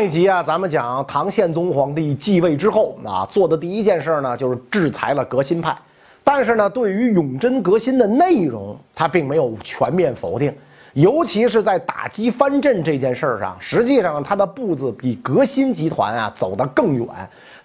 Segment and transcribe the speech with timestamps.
[0.00, 5.76] 上一集啊，咱们讲唐宪宗皇帝继位之后啊，做的第一件事呢，就是制裁了革新派。
[6.24, 10.50] 但是呢，对于永贞革新的内容，他并没有全面否定。
[10.94, 17.06] 尤其是在打击藩镇这件事上，实际上他的步子比革新集团啊走得更远，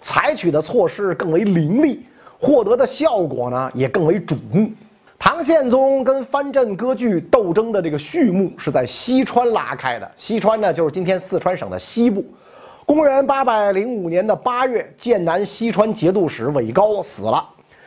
[0.02, 2.04] 采取的措施更为凌厉，
[2.38, 4.70] 获得的效果呢也更为瞩目。
[5.28, 10.08] 唐宪宗跟藩镇割据斗争的这个序幕是在西川拉开的。
[10.16, 12.24] 西川呢，就是今天四川省的西部。
[12.84, 17.44] 公元八百零五年的八月，剑南西川节度使韦高死了。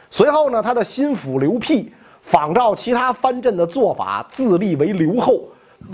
[0.09, 5.43] 随后呢，他的心腹刘辟仿照其他藩镇的做法，自立为刘后，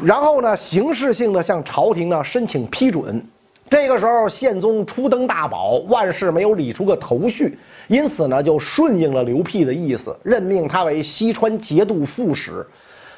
[0.02, 3.23] 然后呢，形式性的向朝廷呢申请批准。
[3.70, 7.55] 这个时候，宪宗初登大宝，万事没有理出个头绪。
[7.88, 12.66] 因此呢，就顺应了刘辟的意思，任命他为西川节度副使。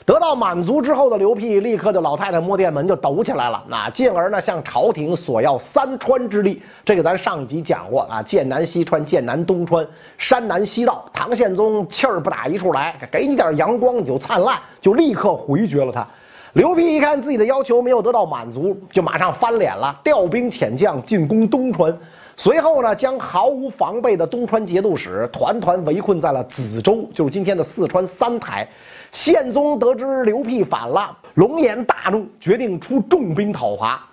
[0.06, 6.62] 得到满足之后的刘辟，立刻就老太太摸电门就抖起来了，那进而呢向朝廷索要三川之力。
[6.86, 9.86] 这个咱上集讲过啊，剑南西川、剑南东川、
[10.18, 11.10] 山南西道。
[11.12, 16.08] 唐宪宗气儿不打一处来，给你点阳光你就灿烂，就立刻回绝了他。
[16.54, 21.94] 刘辟一看自己的要求没有得到满足，就马上翻脸了，调兵遣将进攻东川。
[22.40, 28.66] 随后呢，将毫无防备的东川节度使团团围困在了梓州，就是今天的四川三台。
[29.12, 34.08] 宪宗得知刘辟反了，龙颜大怒，决定出重兵讨伐。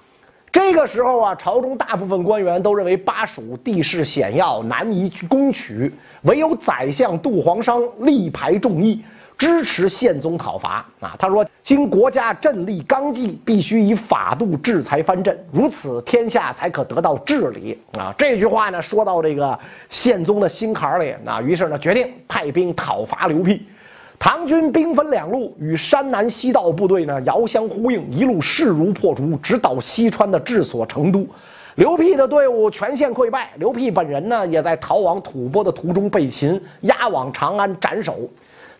[0.50, 9.04] 这个时候啊，朝中大部分官员都认为巴蜀地势险要，难以攻取，唯有宰相杜黄商力排众议。
[9.36, 11.16] 支持宪宗讨伐啊！
[11.18, 19.58] 他说：“经国家振立纲纪，必须以法度制裁藩镇，如此天下才可得到治理啊！”这句话呢，说到这个
[19.88, 23.66] 宪宗的心坎里啊，于是呢，决定派兵讨伐刘辟。
[24.18, 31.26] 唐军兵分两路，与山南西道部队呢遥相呼应，一路势如破竹，直捣西川的治所成都。
[31.74, 38.16] 刘辟的队伍全线溃败，刘辟本人呢，也在逃往吐蕃的途中被擒，押往长安斩首。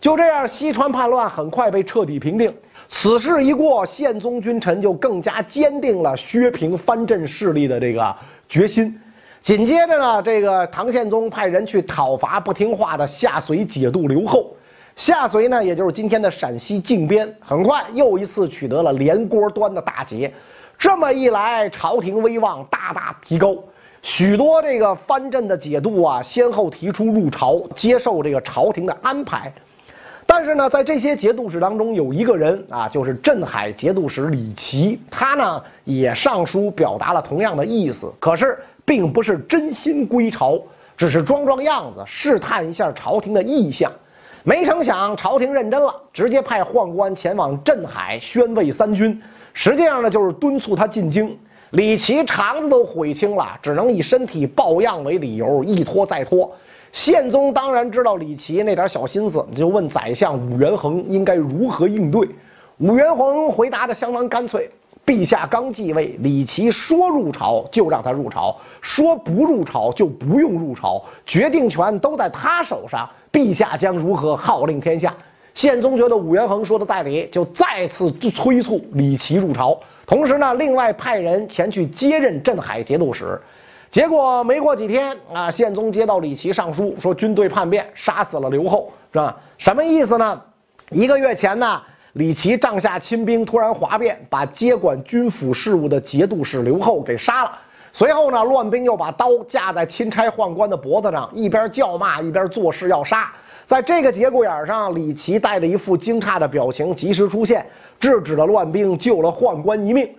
[0.04, 2.54] 就这样，西川叛乱很快被彻底平定。
[2.88, 8.14] 此事一过，宪宗君臣就更加坚定了削平藩镇势力的这个
[8.46, 9.00] 决心。
[9.40, 14.54] 紧接着呢，这个唐宪宗派人去讨伐不听话的下隋节度刘后。
[14.94, 20.30] 下隋呢，也就是今天的陕西靖边，很快又一次取得了连锅端的大捷。
[20.76, 23.56] 这么一来，朝廷威望大大提高，
[24.02, 29.50] 许多这个藩镇的节度啊，先后提出入朝，接受这个朝廷的安排。
[30.26, 40.60] 但是呢，在这些节度使当中，有一个人啊，就是镇海节度使李琦，他呢也上书表达了同样的意思，可是并不是真心归朝，
[40.96, 43.90] 只是装装样子，试探一下朝廷的意向。
[44.42, 49.20] 没成想，朝廷认真了，直接派宦官前往镇海宣慰三军，
[49.52, 51.36] 实际上呢就是敦促他进京。
[51.70, 56.52] 李琦肠子都悔青了，只能以身体抱恙为理由，一拖再拖。
[56.94, 62.24] 宪宗当然知道李琦那点小心思，就问宰相武元衡应该如何应对。
[62.78, 64.70] 武元衡回答的相当干脆：
[65.04, 73.10] 陛下刚继位，李琦说入朝就让他入朝，说不入朝就不用入朝，决定权都在他手上。
[73.32, 75.12] 陛下将如何号令天下？
[75.52, 79.76] 宪宗觉得武元衡说的在理，就再次催促李琦入朝，
[80.06, 83.36] 同时呢，另外派人前去接任镇海节度使。
[83.94, 89.36] 结果没过几天啊，宪宗接到李琦上书，说军队叛变，杀死了刘后，是吧？
[89.56, 90.42] 什么意思呢？
[90.90, 91.80] 一个月前呢，
[92.14, 97.56] 李琦帐下亲兵突然哗变，把接管军府事务的节度使刘后给杀了。
[97.92, 103.30] 随后呢，乱兵又把刀架在钦差宦官的脖子上，一边叫骂，一边作势要杀。
[103.64, 107.64] 在这个节骨眼上，李琦带着一副惊诧的表情及时出现，
[108.00, 110.12] 制止了乱兵，救了宦官一命。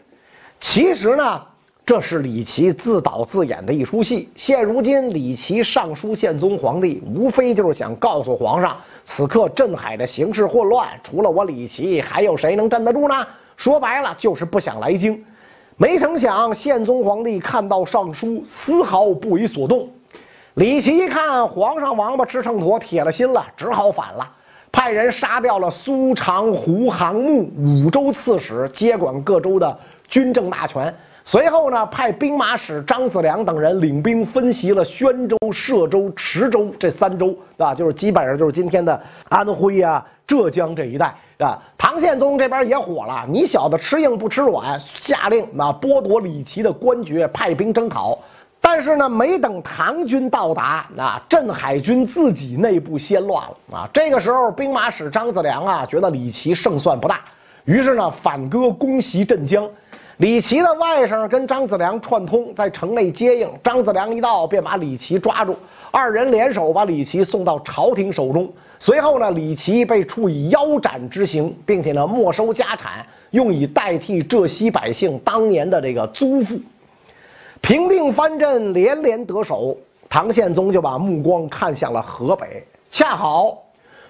[0.61, 1.41] 其实呢。
[1.85, 4.27] 这是李琦自导自演的一出戏。
[4.35, 13.15] 现如今，李琦上书宪宗皇帝，无非就是想告诉皇上，此刻镇海的形势混乱，除了我李琦，还有谁能镇得住呢？
[13.55, 15.23] 说白了，就是不想来京。
[15.77, 19.87] 没成想，宪宗皇帝看到上书，丝毫不为所动。
[20.55, 24.27] 李琦一看皇上王八吃秤砣，铁了心了，只好反了，
[24.71, 30.91] 派人杀掉了苏常、胡杭木五州刺史，接管各州的军政大权。
[31.27, 41.59] 随后呢，派兵马使张子良等人领兵分袭了宣州、歙州、池州这三州，啊，就是基本上就是今天的安徽啊、浙江这一带，啊。
[41.79, 48.15] 唐宪宗这边也火了，你小子吃硬不吃软，下令啊剥夺李琦的官爵，派兵征讨。
[48.61, 53.89] 但是呢，没等唐军到达，啊，镇海军自己内部先乱了啊。
[53.91, 57.21] 这个时候，兵马使张子良啊，觉得李琦胜算不大，
[57.63, 59.67] 于是呢，反戈攻袭镇江。
[60.17, 63.49] 李琦的外甥跟张子良串通，在城内接应。
[63.61, 65.57] 张子良一到，便把李琦抓住，
[65.91, 68.49] 二人联手把李琦送到朝廷手中。
[68.79, 76.57] 随后呢，李琦被处以腰斩之刑，并且呢，没收家产，用以代替浙西百姓当年的这个租赋。
[77.59, 79.75] 平定藩镇，连连得手，
[80.07, 82.65] 唐宪宗就把目光看向了河北。
[82.89, 83.61] 恰好，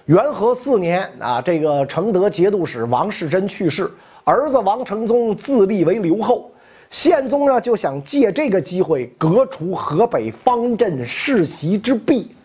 [0.06, 3.92] 元和四年啊，这个承德节度使王士贞去世。
[4.26, 6.50] 儿子王承宗自立为留后，
[6.90, 12.36] 宪宗呢就想借这个机会革除河北方阵世袭之弊，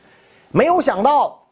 [0.52, 1.42] 没有想到，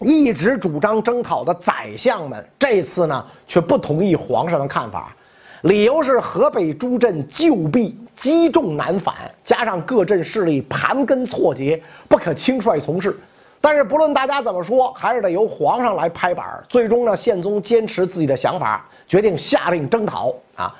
[0.00, 5.14] 一直主张征讨的宰相们这次呢却不同意皇上的看法，
[5.62, 9.14] 理由是河北诸镇旧弊积重难返，
[9.44, 13.16] 加上各镇势力盘根错节，不可轻率从事。
[13.60, 16.62] 但是不论大家怎么说，还是得由皇上来拍板。
[16.68, 18.86] 最终呢，宪宗坚持自己的想法。
[19.06, 20.74] 决定下令征讨啊！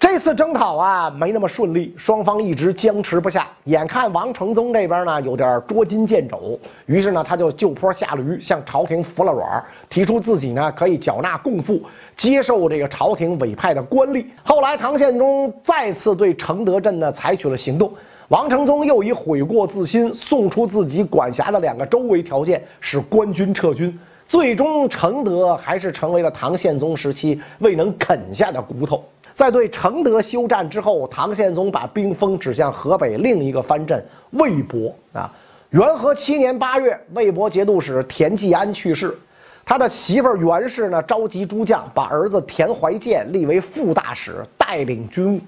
[0.00, 3.48] 这次征讨啊没那么顺利，双方一直僵持不下。
[3.64, 6.56] 眼看王承宗这边呢有点捉襟见肘，
[6.86, 11.82] 于是呢他就就坡下驴，向朝廷服了软，提出自己呢可以缴纳贡赋，
[12.16, 14.24] 接受这个朝廷委派的官吏。
[14.44, 17.92] 后来唐宪宗再次对承德镇呢采取了行动，
[18.28, 23.98] 王承宗又以悔过自新，送出自己管辖的两个州为条件，使官军撤军。
[24.28, 29.02] 最终，承德还是成为了唐宪宗时期未能啃下的骨头。
[29.32, 34.94] 在对承德休战之后，唐宪宗把兵锋指向河北另一个藩镇魏博。
[35.14, 35.32] 啊，
[35.70, 39.16] 元和七年八月，魏博节度使田季安去世，
[39.64, 45.40] 他的媳妇袁氏呢召集诸将，把儿子田怀建立为副大使，带领军务。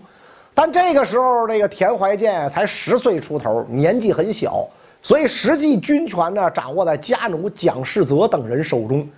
[0.55, 4.67] 但这个时候，这个田怀建才十岁出头，年纪很小。
[5.03, 9.09] 所以，实际军权呢，掌握在家奴蒋世泽等人手中。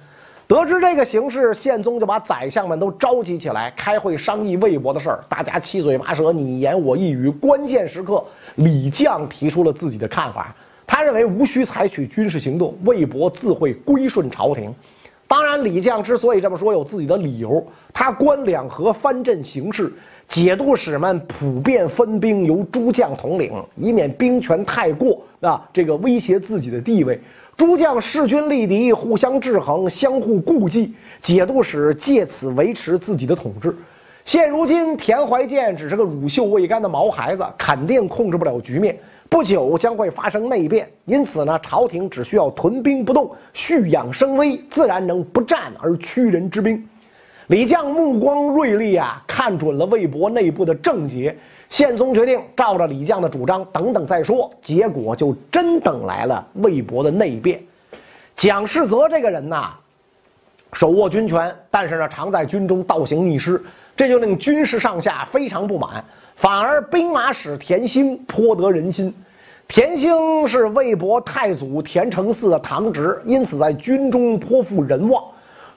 [0.46, 5.24] 得知这个形势，宪宗就把宰相们都召集起来，开会商议魏博的事儿。
[5.28, 7.28] 大家七嘴八舌，你言我一语。
[7.28, 8.22] 关键时刻，
[8.56, 10.54] 李绛提出了自己的看法。
[10.86, 14.74] 他认为无需采取军事行动，魏博自会归顺朝廷。
[15.26, 17.66] 当然，李绛之所以这么说，有自己的理由。
[17.92, 19.92] 他观两河藩镇形势。
[20.32, 27.20] 节度使们普遍分兵，由诸将统领，以免兵权太过啊，这个威胁自己的地位。
[27.54, 30.94] 诸将势均力敌，互相制衡，相互顾忌。
[31.20, 33.76] 节度使借此维持自己的统治。
[34.24, 38.98] 现如今，田怀建只是个乳臭未干的毛孩子，肯定控制不了局面。
[39.28, 46.82] 不久将会发生内变，因此呢，朝廷只需要屯兵不动，蓄养声威，自然能不战而屈人之兵。
[47.52, 51.36] 李将目光锐利啊，看准了魏博内部的症结。
[51.68, 54.50] 宪宗决定照着李将的主张，等等再说。
[54.62, 57.60] 结果就真等来了魏博的内变。
[58.34, 59.74] 蒋世泽这个人呐，
[60.72, 63.62] 手握军权，但是呢，常在军中倒行逆施，
[63.94, 66.02] 这就令军事上下非常不满。
[66.36, 69.12] 反而兵马使田兴颇得人心。
[69.68, 75.22] 田兴是魏博太祖田承嗣的堂侄，因此在军中颇负人望。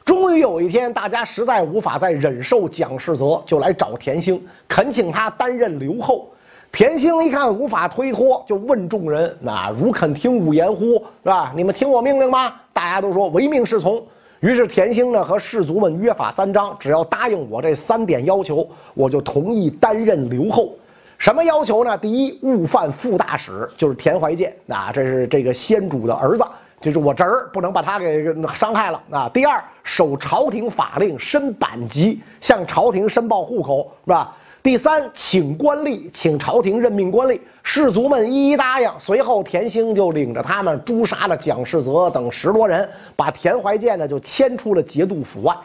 [0.05, 6.29] 终于有一天，大家实在无法再忍受蒋世泽，就来找田兴，恳请他担任留后。
[6.71, 10.93] 田兴一看无法推脱，就问众人：“那如肯听吾言乎？
[11.23, 11.51] 是吧？
[11.55, 14.01] 你们听我命令吗？”大家都说唯命是从。
[14.41, 20.75] 于是田兴呢和士卒们约法三章：只要答应我这三点要求，我就同意担任留后。
[21.17, 21.97] 什么要求呢？
[21.97, 26.43] 第一，勿犯副大使，就是田怀建，啊，这是这个先主的儿子。
[26.85, 28.23] 就是我侄儿不能把他给
[28.53, 29.27] 伤害了啊！
[29.33, 34.35] 第二，守朝廷法令，申版级，向朝廷申报户口，是吧？
[34.61, 38.91] 第三，请官吏，请朝廷任命官吏，士卒们一一答应。
[38.99, 45.55] 随后，田兴就领着他们诛杀了蒋世泽等十多人，把田怀建呢就迁出了节度府外。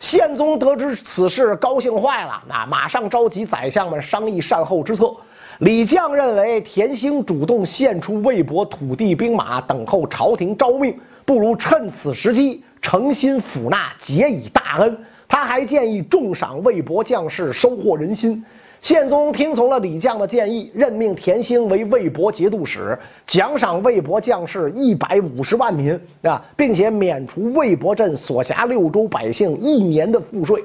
[0.00, 5.14] 宪宗得知此事，高兴坏了，那马上召集宰相们商议善后之策。
[5.58, 14.96] 李绛认为田兴主动献出魏博土地兵马，等候朝廷诏命，不如趁此时机诚心抚纳，结以大恩。
[15.26, 18.44] 他还建议重赏魏博将士，收获人心。
[18.80, 22.96] 宪宗听从了李绛的建议，任命田兴为魏博节度使，
[23.26, 30.62] 奖赏魏博将士一百五十万民啊，并且免除魏博镇所辖六州百姓一年的赋税。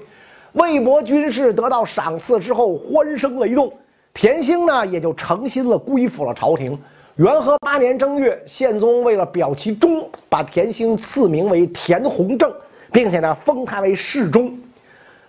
[0.51, 3.73] 魏博军士得到赏赐之后，欢声雷动。
[4.13, 6.77] 田兴呢，也就诚心了归附了朝廷。
[7.15, 12.51] 元和八年正月，宪宗为了表其忠，把田兴赐名为田弘正，
[12.91, 14.55] 并且呢，封他为侍中。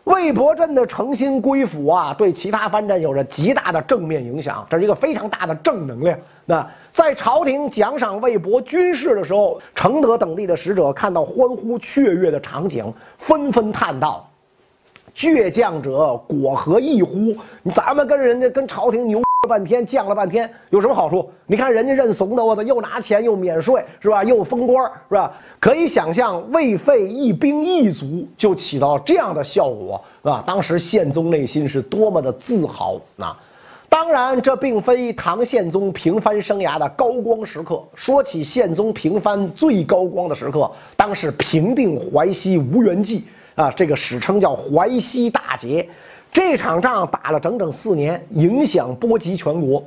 [0.05, 6.19] 魏博镇的诚心归附啊，对其他藩镇有着极大的正面影响，这是一个非常大的正能量。
[6.45, 14.29] 那在朝廷奖赏魏博军事的时候，承德等地的使者看到欢呼雀跃的场景，纷纷叹道
[15.15, 17.35] ：“倔强者果何异乎？
[17.73, 21.31] 咱们跟人家跟朝廷牛了半天，犟了半天，有什么好处？
[21.47, 24.25] 你看人家认怂的，我操，又拿钱又免税，是吧？
[24.25, 25.33] 又封官，是吧？
[25.61, 30.43] 可以想象，未费一兵一卒就起到这样的效果，是吧？
[30.45, 33.39] 当时宪宗内心是多么的自豪啊！
[33.89, 37.81] 当然，这并非唐宪宗平藩生涯的高光时刻。
[37.95, 43.23] 说起宪宗平藩最高光的时刻，当是平定淮西无缘记
[43.55, 45.89] 啊，这个史称叫淮西大捷。
[46.33, 49.83] 这场仗打了整整四年，影响波及全国。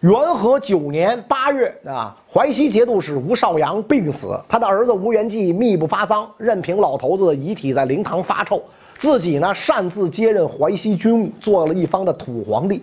[0.00, 8.62] 元和九年八月啊，淮西节度使吴少阳病死，他的儿子吴元济密不发丧，任凭老头子的遗体在灵堂发臭，
[8.96, 12.82] 自己呢擅自接任淮西军务，做了一方的土皇帝。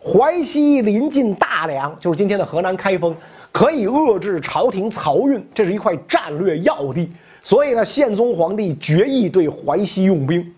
[0.00, 3.14] 淮西临近大梁，就是今天的河南开封，
[3.52, 7.08] 可以遏制朝廷漕运，这是一块战略要地。
[7.46, 10.52] 所以呢，宪宗皇帝决意对淮西用兵。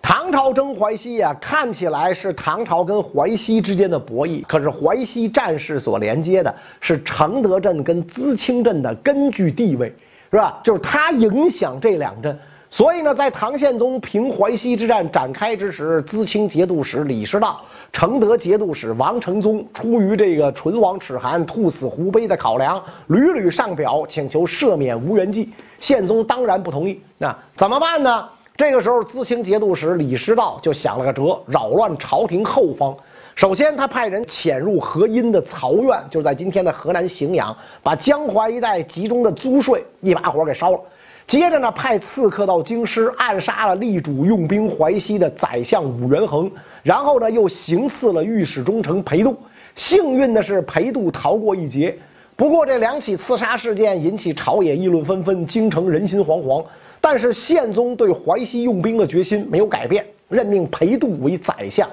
[0.00, 9.92] 唐朝征淮西呀，看起来是唐朝跟淮西之间的博弈，可是淮西战事所连接的是承德镇跟淄青镇的根据地位，
[10.30, 10.60] 是吧？
[10.62, 12.38] 就是它影响这两镇。
[12.70, 17.60] 所以呢，在唐宪宗平淮西之战展开之时，淄青节度使李师道。
[17.92, 25.50] 承德节度使王承宗出于这个唇亡齿寒、兔死狐悲的考量，屡屡上表请求赦免吴元济。
[25.80, 27.02] 宪宗当然不同意。
[27.18, 28.28] 那怎么办呢？
[28.56, 32.96] 这个时候，淄青节度使李师道就想了个辙，扰乱朝廷后方。
[33.34, 40.80] 首先，他派人潜入河阴的曹院，就是在今天的河南荥阳，把江淮一带集中的租税一把火给烧了。
[41.30, 46.50] 接着呢，派刺客到京师暗杀了力主用兵淮西的宰相武元衡，
[46.82, 49.36] 然后呢，又行刺了御史中丞裴度。
[49.76, 51.96] 幸运的是，裴度逃过一劫。
[52.34, 56.64] 不过，这两起刺杀事件引起朝野议论纷纷，京城人心惶惶。
[57.00, 61.88] 但是，宪宗对淮西用兵的决心没有改变，任命裴度为宰相。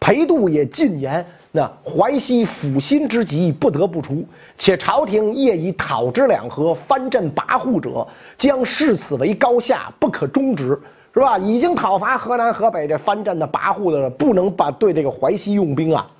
[0.00, 1.24] 裴度也进言。
[1.54, 4.24] 那淮西抚心之急不得不除，
[4.56, 8.06] 且朝廷业已讨之两河，藩镇跋扈者
[8.38, 10.80] 将视此为高下，不可终止，
[11.12, 11.36] 是吧？
[11.36, 16.10] 已经讨伐河南、河北这藩镇的跋扈的，不能把对这个淮西用兵啊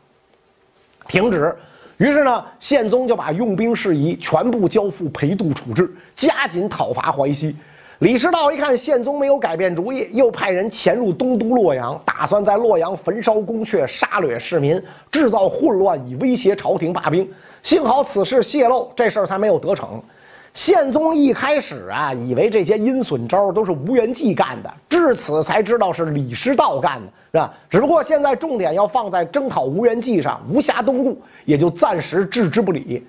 [1.08, 1.56] 停止。
[1.96, 7.56] 于是呢，宪宗就把用兵事宜全部交付裴度处置，加紧讨伐淮西。
[8.02, 17.30] 李师道一看宪宗没有改变主意，又派人潜入东都洛阳，打算在洛阳焚烧宫阙、杀掠市民，制造混乱，以威胁朝廷罢兵。
[17.62, 20.02] 幸好此事泄露，这事儿才没有得逞。
[20.52, 27.54] 宪宗一开始啊，以为这些阴损招都是吴元济干的，至此才知道是李师道干的，是吧？
[27.70, 33.06] 只不过现在重点要放在征讨吴元济上，无暇东顾，也就暂时置之不理。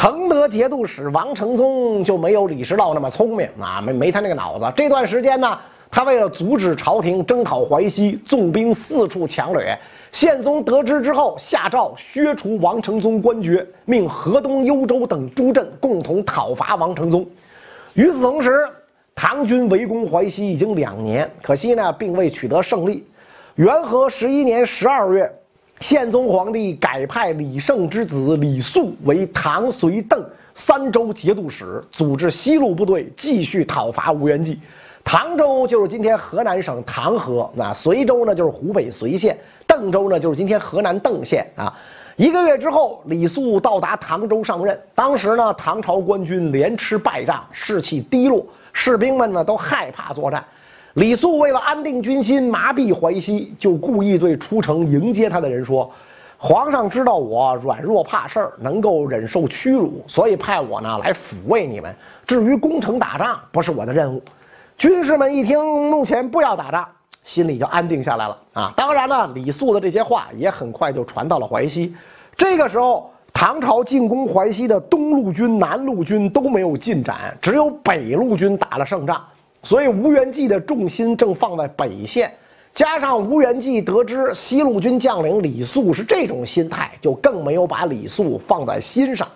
[0.00, 4.72] 承德节度使王承宗就没有李师道那么聪明啊，没没他那个脑子。
[4.76, 5.58] 这段时间呢，
[5.90, 9.76] 他为了阻止朝廷征讨淮西，纵兵四处抢掠。
[10.12, 17.26] 宪宗得知之后，下诏削除王承宗官爵，命河东、幽州等诸镇共同讨伐王承宗。
[17.94, 18.68] 与此同时，
[19.16, 23.04] 唐军围攻淮西已经两年，可惜呢，并未取得胜利。
[23.56, 25.28] 元和十一年十二月。
[25.80, 34.58] 宪宗皇帝改派李胜之子李肃为唐、隋、邓三州节度使，组织西路部队继续讨伐吴元济。
[35.04, 41.72] 唐州就是今天河南省唐河，那随州呢就是湖北随县，邓州呢就是今天河南邓县啊。
[42.16, 44.76] 一个月之后，李肃到达唐州上任。
[44.96, 50.44] 当时呢，唐朝官军连吃败仗，士气低落，士兵们呢都害怕作战。
[50.94, 55.88] 李肃为了安定军心、麻痹淮西，就故意对出城迎接他的人说
[56.38, 61.94] ：“皇上知道我软弱怕事儿，能够忍受屈辱，所以派我呢来抚慰你们。
[62.26, 64.20] 至于攻城打仗，不是我的任务。”
[64.78, 65.58] 军士们一听，
[65.90, 66.88] 目前不要打仗，
[67.22, 68.72] 心里就安定下来了啊！
[68.76, 71.94] 当然了，李肃的这些话也很快就传到了淮西。
[72.34, 79.22] 这个时候，唐朝进攻淮西的东路军、南路军都没有进展，只有北路军打了胜仗。
[79.68, 82.32] 所以吴元济的重心正放在北线，
[82.72, 89.28] 加上吴元济得知西路军将领李肃是这种心态，就更没有把李肃放在心上。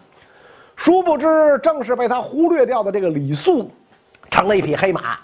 [0.75, 1.27] 殊不知，
[1.63, 3.71] 正是被他忽略掉的这个李肃，
[4.31, 5.19] 成了一匹黑马。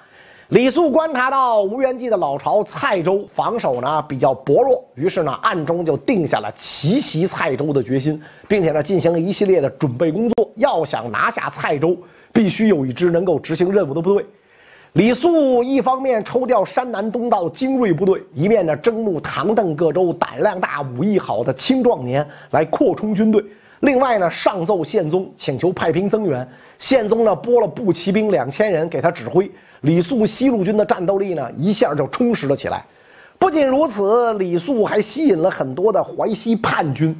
[0.49, 10.51] 李肃观察到吴元济的老巢蔡州防守呢比较薄弱，于是呢暗中就定下了奇袭蔡州的决心，并且呢进行了一系列的准备工作。
[10.57, 11.97] 要想拿下蔡州，
[12.31, 14.27] 必须有一支能够执行任务的部队。
[14.95, 23.45] 李肃一方面抽调山南东道精锐部队，一面呢征募唐邓各州胆量大、武艺好的青壮年来扩充军队。
[23.81, 26.47] 另外呢，上奏宪宗，请求派兵增援。
[26.79, 29.49] 宪宗呢拨了步骑兵两千人给他指挥。
[29.83, 32.85] 李肃西路军的战斗力呢一下就充实了起来。
[33.39, 37.15] 不仅如此，李肃还吸引了很多的淮西叛军。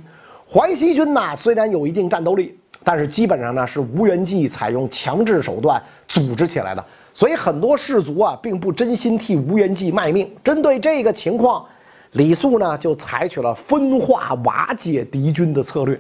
[0.51, 10.31] 淮西军呐，虽然有一定战斗力，但是基本上呢是吴元济采用强制手段组织起来的，所以很多士卒啊并不真心替吴元济卖命。
[10.45, 11.65] 针对这个情况，
[12.13, 15.99] 李肃呢就采取了分化瓦解敌军的策略。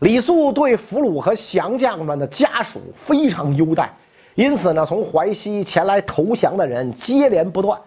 [0.00, 3.92] 李肃对俘虏和降将们的家属非常优待，
[4.34, 7.78] 因此呢，从淮西前来投降的人接连不断。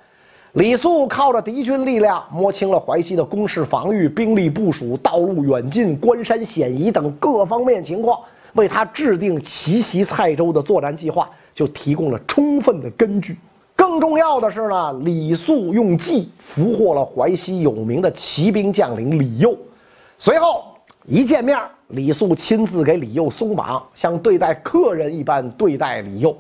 [0.52, 8.20] 李肃靠着敌军力量摸清了淮西的攻势防御、兵力部署、道路远近、关山险夷等各方面情况，
[8.54, 13.38] 为他制定奇袭蔡州的作战计划就提供了充分的根据。
[13.76, 19.58] 更重要的是呢，李肃用计俘获了淮西有名的骑兵将领李佑。
[20.18, 20.64] 随后
[21.06, 21.58] 一见面，
[21.90, 26.36] 李肃亲自给李佑松绑，像对待客人一般对待李佑。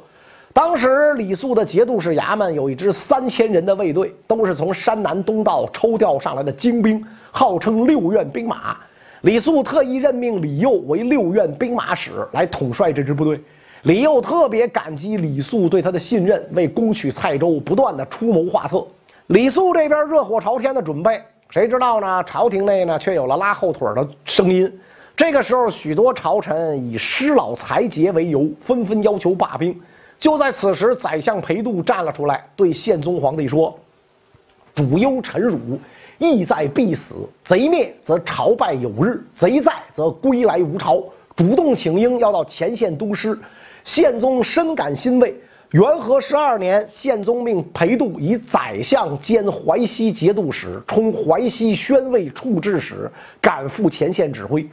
[0.53, 8.77] 当时李肃的节度使衙门有一支三千人的卫队，都是从山南东道抽调上来的精兵，号称六院兵马。
[9.21, 13.41] 李肃特意任命李佑为六院兵马使来统帅这支部队。
[13.83, 18.81] 李佑特别感激李肃对他的信任，为攻取蔡州不断的出谋划策。
[19.27, 22.23] 李肃这边热火朝天的准备，谁知道呢？
[22.23, 24.71] 朝廷内呢却有了拉后腿的声音。
[25.17, 29.77] 这个时候，许多朝臣以失老财节为由，纷纷要求罢兵。
[30.17, 33.77] 就在此时，宰相裴度站了出来，对宪宗皇帝说
[34.73, 35.59] ：“主忧臣辱，
[36.19, 37.15] 意在必死。
[37.43, 41.03] 贼灭则朝拜有日，贼在则归来无朝。
[41.35, 43.37] 主动请缨，要到前线督师。”
[43.83, 45.35] 宪宗深感欣慰。
[45.71, 54.63] 元和十二年，宪宗命裴度以宰相兼淮西节度使，充淮西宣慰处置使，赶赴前线指挥。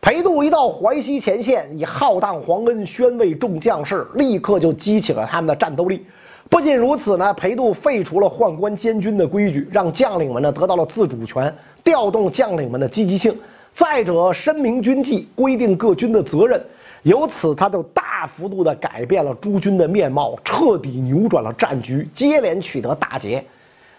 [0.00, 6.06] 裴度一到淮西前线，以浩荡皇恩宣慰众将士，立刻就激起了他们的战斗力。
[6.48, 13.36] 不仅如此呢，裴度废除了宦官监军的规矩，让将领们呢得到了自主权，调动将领们的积极性。
[13.70, 16.58] 再者，申明军纪，规定各军的责任，
[17.02, 23.44] 由此他就大幅度地改变了诸军的面貌，彻底扭转了战局，接连取得大捷。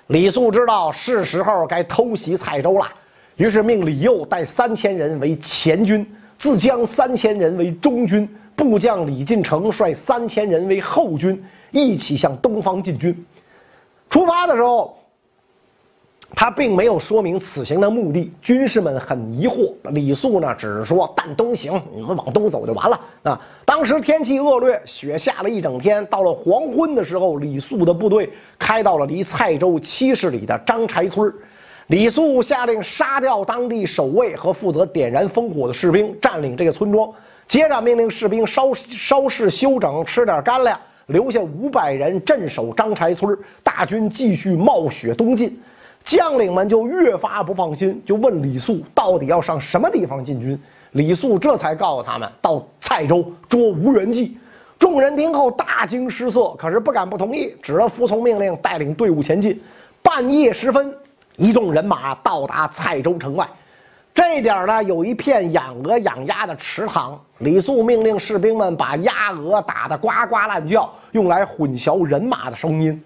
[0.07, 2.87] 李肃知道是时候该偷袭蔡州了。
[3.37, 6.05] 于是命李佑带三千人为前军，
[6.37, 13.15] 自将三千人为中军，部将李进成率三千人为后军，一起向东方进军。
[14.09, 14.98] 出发的时候，
[16.35, 19.73] 他并没有说明此行的目的，军士们很疑惑。
[19.91, 26.05] 李肃呢，只是说：“但东行，你们往东走就完了。”啊，当时天气恶劣，雪下了一整天。
[26.05, 31.33] 到了黄昏的时候，李肃的部队开到了离蔡州七十里的张柴村
[31.87, 37.11] 李肃下令杀掉当地守卫和负责点燃烽火的士兵，占领这个村庄。
[37.47, 43.35] 接着命令士兵稍稍事休整，吃点干粮，留下五百人镇守张柴村。
[43.63, 45.59] 大军继续冒雪东进，
[46.09, 50.59] 将领们就越发不放心，就问李肃到底要上什么地方进军。
[50.93, 54.35] 李肃这才告诉他们，到蔡州捉吴元济。
[54.79, 59.61] 众人听后大惊失色，可是不敢不同意，只得服从命令，带领队伍前进。
[60.01, 60.91] 半夜时分。
[61.35, 63.47] 一众人马到达蔡州城外，
[64.11, 67.21] 这点儿呢有一片养鹅养鸭的池塘。
[67.37, 72.99] 李肃命令士兵们把鸭鹅打得呱呱乱叫，用来混淆人马的声音。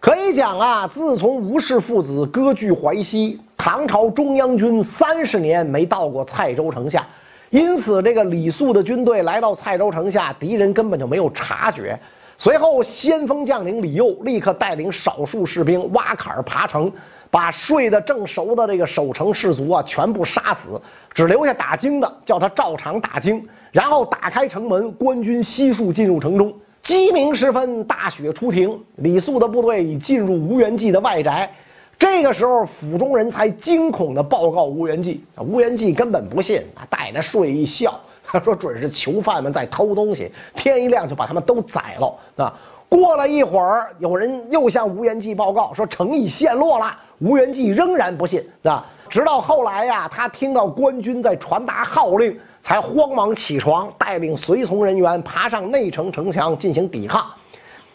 [0.00, 7.06] 可以讲啊，自从吴氏父子割据淮西，唐朝中央军三十年没到过蔡州城下，
[7.50, 12.00] 因此这个李肃的军队来到蔡州城下，敌人根本就没有察觉。
[12.38, 16.90] 随后，先锋将领李佑立刻带领少数士兵挖坎爬城。
[17.32, 20.80] 把睡得正熟的这个守城士卒啊全部杀死，
[21.14, 26.52] 只留下打更的，叫他照常打更，然后打开城门，官军悉数进入城中。
[26.82, 31.50] 鸡鸣时分，大雪初停，李肃的部队已进入吴元济的外宅。
[31.98, 42.18] 这个时候，府中人才惊恐地报告吴元济，吴元济根本不信，他带着睡意笑，他说准是囚犯们在偷东西，天一亮就把他们都宰了。
[42.36, 42.54] 啊，
[42.88, 46.96] 过了一会儿，有人又向吴元济报告说城已陷落了。
[47.18, 48.84] 吴元济仍然不信，啊？
[49.10, 52.34] 直到后来呀，他听到官军在传达号令，
[52.70, 57.26] 才慌忙起床，带领随从人员爬上内城城墙进行抵抗。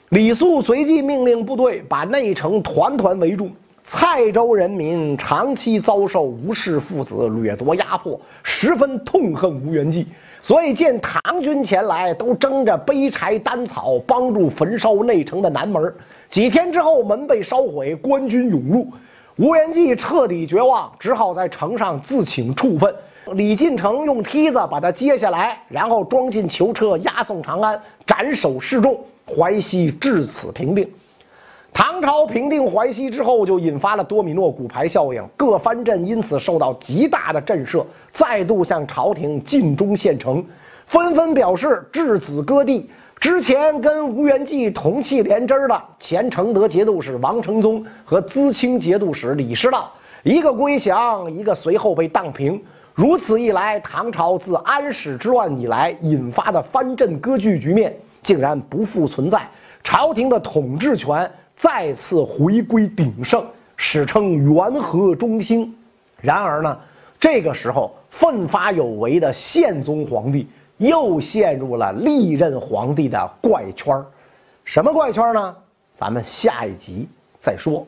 [0.09, 3.49] 李肃随即命令部队把内城团团围住。
[3.85, 10.07] 蔡州人民长期遭受吴氏父子掠夺压迫，十分痛恨吴元济，
[10.41, 15.93] 所以见唐军前来，都争着背柴担草，帮助焚烧内城的南门。
[16.29, 18.91] 几天之后，门被烧毁，官军涌入。
[19.37, 22.93] 吴元济彻底绝望，只好在城上自请处分。
[23.33, 28.97] 李进成用梯子把他接下来，然后装进囚车，押送长安，斩首示众。
[29.27, 30.87] 淮西至此平定。
[31.73, 40.45] 唐朝平定淮西之后，就引发了多米诺骨牌效应，各藩镇因此受到极大的震慑，再度向朝廷尽忠献诚，
[40.85, 42.87] 纷纷表示质子割地。
[43.19, 52.61] 之前跟吴元济同气连枝的前承德节度使王承宗和资清节度使李师道，一个归降，一个随后被荡平。
[52.95, 59.45] 如此一来，唐朝自安史之乱以来引发的藩镇割据局面竟然不复存在，
[59.83, 61.29] 朝廷的统治权。
[61.57, 63.45] 再次回归鼎盛，
[63.77, 65.73] 史称元和中兴。
[66.21, 66.77] 然而呢，
[67.19, 74.03] 这个时候奋发有为的宪宗皇帝又陷入了历任皇帝的怪圈
[74.65, 75.55] 什么怪圈呢？
[75.97, 77.07] 咱们下一集
[77.39, 77.87] 再说。